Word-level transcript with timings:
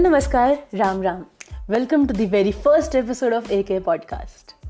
नमस्कार 0.00 0.64
Ram 0.74 1.02
Ram 1.02 1.24
welcome 1.70 2.06
to 2.06 2.14
the 2.14 2.20
very 2.20 2.52
first 2.52 2.94
episode 2.94 3.34
of 3.34 3.52
A 3.52 3.62
K 3.62 3.80
podcast 3.80 4.66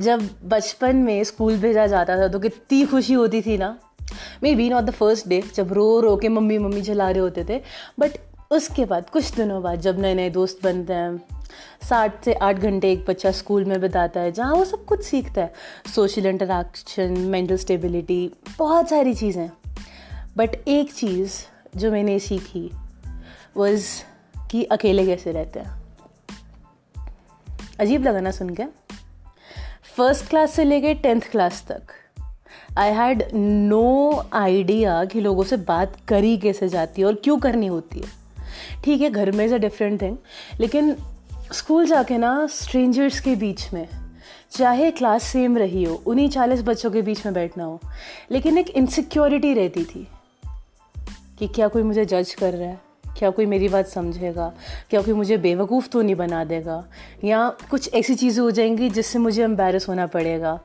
जब 0.00 0.28
बचपन 0.44 0.96
में 0.96 1.24
स्कूल 1.24 1.56
भेजा 1.56 1.86
जाता 1.86 2.16
था 2.16 2.28
तो 2.28 2.38
कितनी 2.38 2.86
खुशी 2.86 3.12
होती 3.12 3.42
थी 3.42 3.58
ना? 3.58 3.78
Maybe 4.54 4.70
not 4.70 4.84
the 4.84 4.90
first 4.90 5.28
day 5.28 5.42
जब 5.54 5.72
रो 5.72 6.00
रो 6.00 6.16
के 6.16 6.28
मम्मी 6.28 6.58
मम्मी 6.58 6.82
चला 6.82 7.10
रहे 7.10 7.20
होते 7.20 7.44
थे 7.44 7.62
बट 7.98 8.10
उसके 8.50 8.84
बाद, 8.84 9.10
कुछ 9.10 9.34
दिनों 9.34 9.62
बाद, 9.62 9.80
जब 9.80 10.00
नए 10.00 10.14
नए 10.14 10.30
दोस्त 10.30 10.60
बनते 10.64 10.92
हैं, 10.92 11.24
सात 11.88 12.24
से 12.24 12.34
आठ 12.34 12.56
घंटे 12.56 12.92
एक 12.92 13.04
बच्चा 13.08 13.30
स्कूल 13.30 13.64
में 13.64 13.80
बिताता 13.80 14.20
है, 14.20 14.32
जहाँ 14.32 14.54
वो 14.54 14.64
सब 14.64 14.84
कुछ 14.84 15.02
सीखता 15.02 15.40
है। 15.40 15.52
सोशल 15.94 16.26
इंटरेक्शन 16.26 17.18
मेंटल 17.18 17.56
स्टेबिलिटी 17.56 18.30
बहुत 18.58 18.88
सारी 18.88 19.14
चीज़ें। 19.14 19.50
बट 20.36 20.50
एक 20.68 20.92
चीज़ 20.92 21.32
जो 21.78 21.92
मैंने 21.92 22.18
सीखी 22.18 22.70
वॉज़ 23.56 23.86
कि 24.50 24.62
अकेले 24.64 25.06
कैसे 25.06 25.32
रहते 25.32 25.60
हैं? 25.60 25.82
अजीब 27.80 28.02
लगा 28.02 28.20
ना 28.20 28.30
सुन 28.30 28.50
के। 28.50 28.64
फ़र्स्ट 29.96 30.28
क्लास 30.28 30.52
से 30.52 30.64
लेके 30.64 30.94
टेंथ 30.94 31.20
क्लास 31.30 31.64
तक 31.68 31.82
आई 32.78 32.92
हैड 32.92 33.22
नो 33.34 34.24
आइडिया 34.32 35.04
कि 35.04 35.20
लोगों 35.20 35.44
से 35.44 35.56
बात 35.56 35.96
करी 36.08 36.36
कैसे 36.38 36.68
जाती 36.68 37.02
है 37.02 37.06
और 37.06 37.14
क्यों 37.14 37.38
करनी 37.38 37.66
होती 37.66 38.00
है। 38.00 38.08
ठीक 38.84 39.00
है, 39.00 39.10
घर 39.10 39.30
में 39.30 39.44
इज़ 39.44 39.54
अ 39.54 39.58
डिफरेंट 39.58 40.00
थिंग 40.02 40.16
लेकिन 40.60 40.96
स्कूल 41.52 41.86
जाके 41.86 42.18
ना 42.18 42.46
स्ट्रेंजर्स 42.46 43.20
के 43.20 43.34
बीच 43.36 43.72
में, 43.72 43.88
चाहे 44.50 44.90
क्लास 44.90 45.22
सेम 45.22 45.56
रही 45.58 45.84
हो, 45.84 45.94
उन्हीं 46.06 46.28
चालीस 46.28 46.62
बच्चों 46.62 46.90
के 46.90 47.02
बीच 47.02 47.24
में 47.26 47.34
बैठना 47.34 47.64
हो, 47.64 47.80
लेकिन 48.30 48.58
एक 48.58 48.70
इनसिक्योरिटी 48.70 49.54
रहती 49.54 49.84
थी 49.84 50.08
कि 51.38 51.48
क्या 51.48 51.68
कोई 51.68 51.82
मुझे 51.82 52.04
जज 52.04 52.34
कर 52.34 52.54
रहा 52.54 52.68
है। 52.68 52.85
क्या 53.18 53.30
कोई 53.30 53.46
मेरी 53.46 53.68
बात 53.68 53.86
समझेगा? 53.86 54.52
क्या 54.90 55.00
कोई 55.02 55.14
मुझे 55.14 55.36
बेवकूफ़ 55.36 55.88
तो 55.88 56.02
नहीं 56.02 56.14
बना 56.14 56.44
देगा? 56.44 56.84
या 57.24 57.48
कुछ 57.70 57.94
ऐसी 57.94 58.14
चीज़ें 58.14 58.42
हो 58.42 58.50
जाएँगी 58.50 58.90
जिससे 58.90 59.18
मुझे 59.18 59.42
एम्बेरस 59.44 59.88
होना 59.88 60.06
पड़ेगा? 60.06 60.60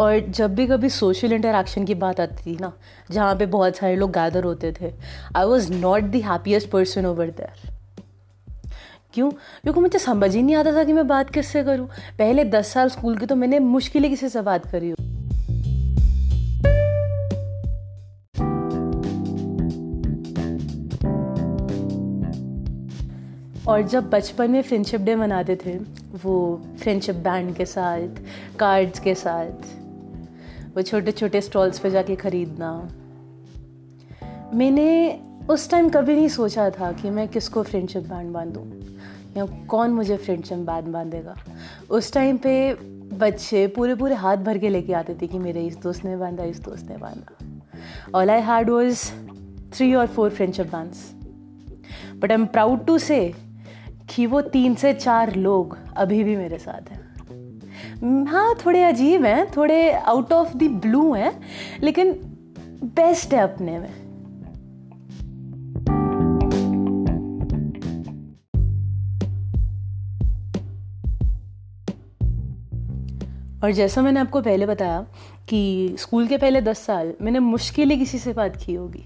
और 0.00 0.18
जब 0.28 0.54
भी 0.54 0.66
कभी 0.66 0.88
सोशल 0.88 1.32
इंटरेक्शन 1.32 1.84
की 1.84 1.94
बात 1.94 2.20
आती 2.20 2.42
थी 2.46 2.56
ना, 2.60 2.72
जहाँ 3.10 3.36
पे 3.36 3.46
बहुत 3.46 3.76
सारे 3.76 3.96
लोग 3.96 4.10
गैदर 4.10 4.44
होते 4.44 4.72
थे 4.80 4.92
I 5.36 5.46
was 5.46 5.72
not 5.72 6.02
the 6.02 6.16
happiest 6.24 6.70
person 6.70 7.06
over 7.06 7.30
there 7.30 7.75
क्यों? 9.14 9.30
क्योंकि 9.30 9.80
मुझे 9.80 9.98
समझ 9.98 10.34
ही 10.34 10.42
नहीं 10.42 10.56
आता 10.56 10.72
था 10.72 10.84
कि 10.84 10.92
मैं 10.92 11.06
बात 11.08 11.30
किससे 11.30 11.62
करूँ। 11.64 11.86
पहले 12.18 12.44
दस 12.44 12.72
साल 12.72 12.88
स्कूल 12.88 13.16
की 13.16 13.26
तो 13.26 13.36
मैंने 13.36 13.58
मुश्किल 13.58 14.02
ही 14.02 14.08
किसी 14.10 14.28
से 14.28 14.42
बात 14.42 14.66
करी 14.66 14.90
हो। 14.90 14.96
और 23.68 23.82
जब 23.82 24.10
बचपन 24.10 24.50
में 24.50 24.62
फ्रेंडशिप 24.62 25.00
डे 25.00 25.14
मनाते 25.16 25.56
थे, 25.56 25.76
वो 26.24 26.62
फ्रेंडशिप 26.80 27.14
बैंड 27.14 27.54
के 27.56 27.64
साथ 27.66 28.22
कार्ड्स 28.58 28.98
के 28.98 29.14
साथ, 29.14 29.66
वो 30.76 30.82
छोटे 30.82 31.12
छोटे 31.12 31.40
स्टॉल्स 31.40 31.78
पे 31.78 31.90
जाके 31.90 32.16
ख़रीदना। 32.16 32.72
मैंने 34.54 35.20
उस 35.50 35.70
टाइम 35.70 35.88
कभी 35.88 36.14
नहीं 36.14 36.28
सोचा 36.28 36.70
था 36.70 36.92
कि 36.92 37.10
मैं 37.10 37.28
किसको 37.28 37.62
फ्रेंडशिप 37.62 38.02
बैंड 38.02 38.32
बांधूँ। 38.32 38.64
या 39.36 39.46
कौन 39.46 39.90
मुझे 39.90 40.16
फ्रेंडशिप 40.16 40.58
बैंड 40.58 40.88
बांधेगा? 40.88 41.34
उस 41.90 42.12
टाइम 42.12 42.36
पे 42.36 42.74
बच्चे 43.16 43.66
पूरे 43.66 43.94
पूरे 43.94 44.14
हाथ 44.14 44.36
भर 44.36 44.58
के 44.58 44.68
लेके 44.68 44.92
आते 44.92 45.14
थे 45.14 45.26
कि 45.26 45.38
मेरे 45.38 45.66
इस 45.66 45.76
दोस्त 45.76 46.04
ने 46.04 46.16
बांधा, 46.16 46.44
इस 46.44 46.60
दोस्त 46.60 46.90
ने 46.90 46.96
बांधा। 46.96 48.18
All 48.18 48.30
I 48.30 48.40
had 48.40 48.70
was 48.70 49.10
three 49.72 49.94
और 49.94 50.06
four 50.06 50.30
friendship 50.30 50.66
bands 50.66 51.12
but 52.18 52.30
I 52.30 52.34
am 52.34 52.46
proud 52.46 52.86
to 52.86 52.98
say 52.98 53.34
कि 54.08 54.26
वो 54.26 54.40
तीन 54.40 54.74
से 54.74 54.94
चार 54.94 55.34
लोग 55.34 55.78
अभी 55.96 56.24
भी 56.24 56.36
मेरे 56.36 56.58
साथ 56.58 56.90
हैं। 56.90 57.06
हाँ 58.24 58.54
थोड़े 58.66 58.82
अजीब 58.82 59.24
हैं, 59.24 59.46
थोड़े 59.56 59.92
आउट 59.92 60.32
ऑफ़ 60.32 60.56
द 60.56 60.62
ब्लू 60.62 61.14
हैं, 61.14 61.40
लेकिन 61.82 62.12
बेस्ट 62.84 63.34
है 63.34 63.40
अपने 63.40 63.78
में। 63.78 64.05
और 73.66 73.72
जैसा 73.72 74.02
मैंने 74.02 74.20
आपको 74.20 74.40
पहले 74.40 74.66
बताया 74.66 75.06
कि 75.48 75.90
स्कूल 75.98 76.26
के 76.26 76.38
पहले 76.38 76.60
दस 76.60 76.78
साल 76.78 77.14
मैंने 77.22 77.38
मुश्किल 77.38 77.90
ही 77.90 77.96
किसी 77.96 78.18
से 78.18 78.32
बात 78.32 78.56
की 78.56 78.74
होगी। 78.74 79.04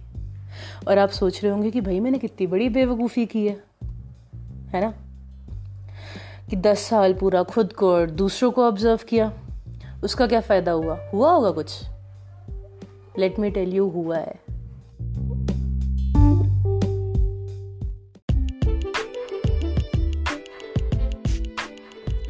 और 0.89 0.99
आप 0.99 1.09
सोच 1.09 1.43
रहे 1.45 1.53
होंगे 1.53 1.71
कि 1.71 1.81
भाई 1.81 2.01
मैंने 2.01 2.19
कितनी 2.19 2.47
बड़ी 2.47 2.69
बेवकूफ़ी 2.69 3.27
की 3.27 3.47
है 3.47 3.63
है 4.69 4.81
ना? 4.81 4.95
कि 6.51 6.57
दस 6.57 6.79
साल 6.79 7.15
पूरा 7.15 7.43
खुद 7.43 7.73
को 7.73 7.93
और 7.93 8.11
दूसरों 8.11 8.51
को 8.51 8.65
ऑब्ज़र्व 8.65 9.01
किया, 9.09 9.33
उसका 10.05 10.27
क्या 10.27 10.41
फ़ायदा 10.41 10.73
हुआ? 10.73 10.99
हुआ 11.15 11.33
होगा 11.33 11.51
कुछ। 11.51 11.85
लेट 13.19 13.39
मी 13.39 13.51
टेल 13.51 13.75
यू 13.75 13.89
हुआ 13.89 14.19
है। 14.19 14.35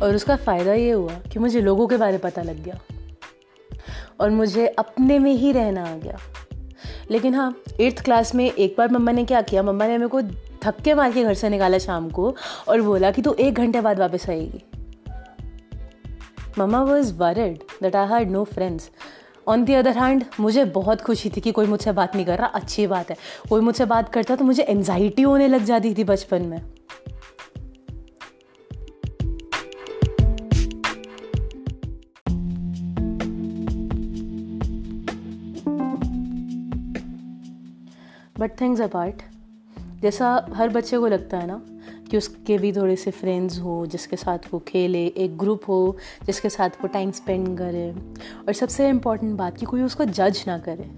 और 0.03 0.15
उसका 0.15 0.37
फ़ायदा 0.37 0.75
ये 0.75 0.91
हुआ 0.91 1.15
कि 1.33 1.39
मुझे 1.39 1.61
लोगों 1.61 1.87
के 1.87 1.97
बारे 1.97 2.19
पता 2.19 2.43
लग 2.43 2.65
गया। 2.65 2.81
और 4.21 4.31
मुझे 4.31 4.67
अपने 4.67 5.19
में 5.19 5.33
ही 5.33 5.53
रहना 5.53 5.85
आ 5.85 5.97
गया। 5.97 6.19
लेकिन 7.11 7.35
हाँ 7.35 7.55
एट्थ 7.81 8.05
क्लास 8.05 8.35
में 8.35 8.53
एक 8.53 8.75
बार 8.79 8.91
मम्मा 8.91 9.13
ने 9.13 9.25
क्या 9.25 9.43
किया, 9.43 9.63
मम्मा 9.63 9.87
ने 9.87 9.99
मेरे 9.99 10.09
को 10.09 10.23
थक्के 10.63 10.95
मार 10.95 11.13
के 11.13 11.25
घर 11.25 11.35
से 11.35 11.49
निकाला 11.49 11.79
शाम 11.79 12.11
को 12.11 12.37
और 12.69 12.83
बोला 12.83 13.11
कि 13.11 13.23
तू 13.23 13.33
एक 13.33 13.55
घंटे 13.55 13.81
बाद 13.81 13.99
वापस 13.99 14.29
आएगी। 14.29 14.63
Mama 16.59 16.83
was 16.83 17.15
worried 17.15 17.59
that 17.83 17.97
I 17.97 18.09
had 18.09 18.31
no 18.31 18.45
friends 18.45 18.91
on 19.49 19.65
the 19.65 19.75
other 19.75 19.99
hand 19.99 20.25
मुझे 20.41 20.65
बहुत 20.65 21.01
खुशी 21.01 21.31
थी 21.31 21.41
कि 21.41 21.53
कोई 21.53 21.67
मुझसे 21.67 21.93
बात 21.93 22.17
नहीं 22.17 22.27
कर 22.27 22.39
रहा, 22.39 22.47
अच्छी 22.47 22.87
बात 22.87 23.11
है। 23.11 23.17
कोई 23.49 23.61
मुझसे 23.61 23.85
बात 23.85 24.09
करता 24.09 24.37
तो 24.37 24.45
मुझे 24.45 24.63
एनजाइटी 24.63 25.23
होने 25.23 25.49
लग 25.49 25.65
जाती 25.65 25.95
थी 25.95 26.05
बचपन 26.05 26.43
में। 26.43 26.61
बट 38.41 38.61
थिंग्स 38.61 38.81
अपार्ट 38.81 39.23
जैसा 40.03 40.47
हर 40.55 40.69
बच्चे 40.69 40.99
को 40.99 41.07
लगता 41.07 41.39
है 41.39 41.47
ना, 41.47 41.63
कि 42.11 42.17
उसके 42.17 42.59
भी 42.59 42.73
थोड़े 42.73 42.97
से 42.97 43.11
फ्रेंड्स 43.11 43.61
हो, 43.61 43.87
जिसके 43.87 44.17
साथ 44.17 44.39
वो 44.53 44.59
खेले, 44.59 45.07
एक 45.07 45.39
ग्रुप 45.39 45.63
हो, 45.69 45.97
जिसके 46.27 46.49
साथ 46.49 46.71
वो 46.71 46.87
टाइम 46.87 47.11
स्पेंड 47.11 47.59
करे। 47.59 47.91
और 48.47 48.53
सबसे 48.53 48.89
इंपॉर्टेंट 48.89 49.37
बात 49.39 49.57
कि 49.57 49.67
कोई 49.67 49.83
उसको 49.83 50.05
जज 50.05 50.45
ना 50.47 50.59
करे। 50.59 50.91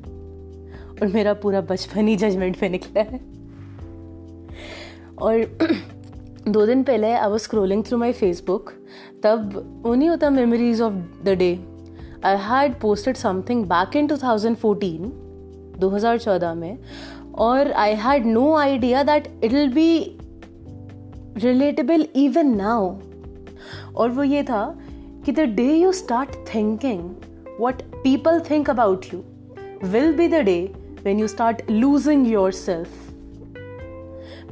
और 0.92 1.06
मेरा 1.06 1.34
पूरा 1.34 1.60
बचपन 1.60 2.08
ही 2.08 2.16
जजमेंट 2.16 2.56
पे 2.56 2.68
निकला 2.68 3.02
है। 3.02 3.32
और 5.18 5.58
दो 6.48 6.66
दिन 6.66 6.82
पहले 6.82 7.12
I 7.12 7.30
was 7.30 7.42
scrolling 7.42 7.84
through 7.84 7.98
my 7.98 8.12
Facebook 8.12 8.72
तब 9.22 9.56
उन्हीं 9.86 10.08
होता 10.08 10.30
memories 10.30 10.80
of 10.80 11.24
the 11.24 11.28
day 11.28 11.64
I 12.24 12.36
had 12.36 12.80
posted 12.80 13.16
something 13.16 13.64
back 13.64 13.96
in 13.96 14.08
2014 14.08 15.10
2014 15.80 16.54
में 16.54 16.78
और 17.34 17.72
I 17.72 17.94
had 17.94 18.26
no 18.26 18.54
idea 18.54 19.02
that 19.02 19.26
it 19.44 19.52
will 19.52 19.72
be 19.72 20.18
relatable 21.36 22.06
even 22.16 22.56
now 22.56 22.96
और 23.96 24.10
वो 24.10 24.22
ये 24.22 24.42
था 24.42 24.78
कि 25.26 25.32
the 25.32 25.40
day 25.40 25.74
you 25.74 25.92
start 25.92 26.54
thinking 26.54 27.10
what 27.60 27.82
people 27.82 28.40
think 28.40 28.70
about 28.70 29.06
you 29.14 29.22
will 29.88 30.12
be 30.12 30.28
the 30.28 30.34
day 30.34 30.72
when 31.04 31.20
you 31.20 31.28
start 31.28 31.62
losing 31.70 32.28
yourself 32.52 32.88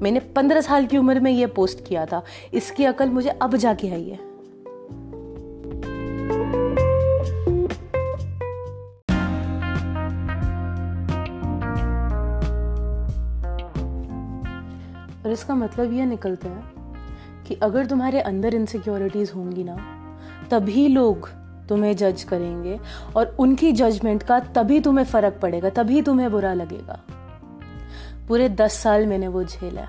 मैंने 0.03 0.21
पंद्रह 0.21 0.61
साल 0.61 0.87
की 0.87 0.99
उम्र 0.99 1.21
में 1.21 1.33
ये 1.33 1.47
पोस्ट 1.47 1.87
किया 1.87 2.07
था। 2.07 2.23
इसकी 2.55 2.85
अकल 2.85 3.09
मुझे 3.09 3.31
अब 3.31 3.57
जाके 3.57 3.89
आई 3.89 4.05
है। 4.05 4.30
और 15.31 15.35
इसका 15.35 15.55
मतलब 15.55 15.93
ये 15.93 16.05
निकलता 16.05 16.49
है 16.49 17.45
कि 17.47 17.55
अगर 17.55 17.87
तुम्हारे 17.87 18.21
अंदर 18.21 18.55
इनसिक्योरिटीज़ 18.55 19.33
होंगी 19.33 19.65
ना, 19.65 19.77
तभी 20.51 20.87
लोग 20.89 21.29
तुम्हें 21.69 21.97
जज 21.97 22.23
करेंगे 22.23 22.79
और 23.17 23.37
उनकी 23.39 23.71
जजमेंट 23.73 24.23
का 24.23 24.39
तभी 24.41 24.81
तुम्हें 24.81 25.05
फ़र्क 25.05 25.39
पड़ेगा, 25.43 25.69
तभी 25.69 26.03
तुम्हें 26.03 26.31
बुरा 26.31 26.55
लगेगा। 26.55 26.99
पूरे 28.29 28.49
दस 28.49 28.73
साल 28.73 29.07
मैंने 29.07 29.29
वो 29.29 29.45
झेला 29.45 29.83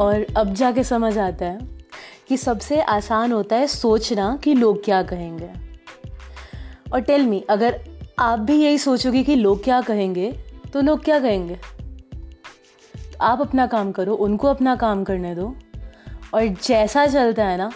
और 0.00 0.26
अब 0.36 0.52
जाके 0.54 0.84
समझ 0.84 1.16
आता 1.18 1.46
है 1.46 1.58
कि 2.28 2.36
सबसे 2.36 2.80
आसान 2.80 3.32
होता 3.32 3.56
है 3.56 3.66
सोचना 3.66 4.36
कि 4.44 4.54
लोग 4.54 4.84
क्या 4.84 5.02
कहेंगे। 5.02 5.67
और 6.92 7.00
टेल 7.00 7.26
मी 7.26 7.44
अगर 7.50 7.80
आप 8.18 8.38
भी 8.38 8.62
यही 8.64 8.78
सोचोगे 8.78 9.22
कि 9.22 9.34
लोग 9.34 9.64
क्या 9.64 9.80
कहेंगे 9.80 10.32
तो 10.72 10.80
लोग 10.80 11.04
क्या 11.04 11.20
कहेंगे? 11.20 11.54
तो 12.94 13.18
आप 13.20 13.40
अपना 13.40 13.66
काम 13.66 13.92
करो, 13.92 14.14
उनको 14.14 14.48
अपना 14.48 14.76
काम 14.76 15.04
करने 15.04 15.34
दो, 15.34 15.54
और 16.34 16.46
जैसा 16.46 17.06
चलता 17.06 17.46
है 17.46 17.56
ना, 17.56 17.70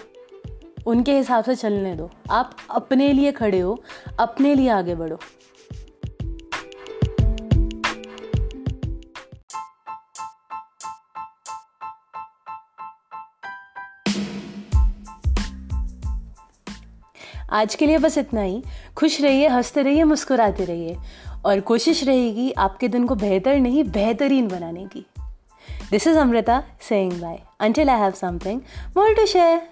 उनके 0.86 1.16
हिसाब 1.16 1.44
से 1.44 1.54
चलने 1.54 1.94
दो। 1.94 2.10
आप 2.30 2.56
अपने 2.70 3.12
लिए 3.12 3.32
खड़े 3.32 3.60
हो, 3.60 3.82
अपने 4.18 4.54
लिए 4.54 4.68
आगे 4.68 4.94
बढ़ो। 4.94 5.18
आज 17.52 17.74
के 17.74 17.86
लिए 17.86 17.98
बस 17.98 18.18
इतना 18.18 18.40
ही। 18.40 18.62
खुश 18.96 19.20
रहिए, 19.20 19.48
हँसते 19.48 19.82
रहिए, 19.82 20.04
मुस्कुराते 20.04 20.64
रहिए। 20.64 20.96
और 21.44 21.60
कोशिश 21.60 22.04
रहेगी 22.04 22.52
आपके 22.52 22.88
दिन 22.88 23.06
को 23.06 23.14
बेहतर 23.14 23.56
नहीं, 23.56 23.84
बेहतरीन 23.84 24.48
बनाने 24.48 24.84
की। 24.84 25.06
This 25.90 26.06
is 26.06 26.18
Amrita 26.18 26.64
saying 26.80 27.12
bye 27.12 27.40
until 27.60 27.90
I 27.90 28.00
have 28.00 28.10
something 28.10 28.60
more 28.96 29.14
to 29.14 29.26
share 29.26 29.68